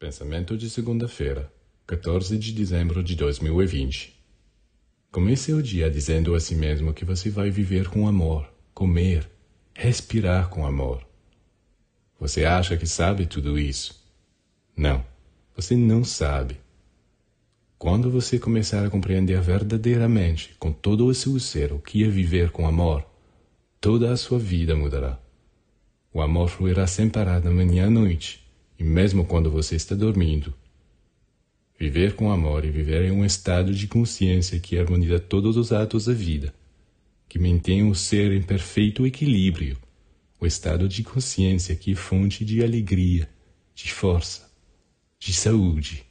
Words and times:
Pensamento 0.00 0.56
de 0.56 0.70
segunda-feira, 0.70 1.52
14 1.86 2.38
de 2.38 2.54
dezembro 2.54 3.04
de 3.04 3.14
2020. 3.14 4.18
Comece 5.12 5.52
o 5.52 5.62
dia 5.62 5.90
dizendo 5.90 6.34
a 6.34 6.40
si 6.40 6.54
mesmo 6.54 6.94
que 6.94 7.04
você 7.04 7.28
vai 7.28 7.50
viver 7.50 7.86
com 7.86 8.08
amor, 8.08 8.50
comer, 8.72 9.30
respirar 9.74 10.48
com 10.48 10.64
amor. 10.64 11.06
Você 12.18 12.46
acha 12.46 12.78
que 12.78 12.86
sabe 12.86 13.26
tudo 13.26 13.58
isso? 13.58 14.02
Não, 14.74 15.04
você 15.54 15.76
não 15.76 16.02
sabe. 16.02 16.58
Quando 17.76 18.10
você 18.10 18.38
começar 18.38 18.86
a 18.86 18.88
compreender 18.88 19.38
verdadeiramente, 19.42 20.54
com 20.58 20.72
todo 20.72 21.04
o 21.04 21.14
seu 21.14 21.38
ser, 21.38 21.74
o 21.74 21.78
que 21.78 22.04
é 22.04 22.08
viver 22.08 22.50
com 22.52 22.66
amor, 22.66 23.04
toda 23.78 24.10
a 24.10 24.16
sua 24.16 24.38
vida 24.38 24.74
mudará. 24.74 25.20
O 26.10 26.22
amor 26.22 26.48
fluirá 26.48 26.86
sem 26.86 27.10
parar 27.10 27.38
da 27.42 27.50
manhã 27.50 27.88
à 27.88 27.90
noite, 27.90 28.49
e 28.80 28.84
mesmo 28.84 29.26
quando 29.26 29.50
você 29.50 29.76
está 29.76 29.94
dormindo. 29.94 30.54
Viver 31.78 32.14
com 32.14 32.32
amor 32.32 32.64
e 32.64 32.70
viver 32.70 33.04
em 33.04 33.10
um 33.10 33.24
estado 33.24 33.74
de 33.74 33.86
consciência 33.86 34.58
que 34.58 34.78
harmoniza 34.78 35.20
todos 35.20 35.58
os 35.58 35.70
atos 35.70 36.06
da 36.06 36.14
vida, 36.14 36.54
que 37.28 37.38
mantém 37.38 37.88
o 37.88 37.94
ser 37.94 38.32
em 38.32 38.42
perfeito 38.42 39.06
equilíbrio, 39.06 39.76
o 40.40 40.46
estado 40.46 40.88
de 40.88 41.02
consciência 41.02 41.76
que 41.76 41.92
é 41.92 41.94
fonte 41.94 42.42
de 42.42 42.64
alegria, 42.64 43.28
de 43.74 43.92
força, 43.92 44.50
de 45.18 45.34
saúde 45.34 46.09